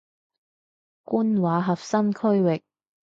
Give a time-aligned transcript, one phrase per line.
[1.03, 2.63] 官話核心區域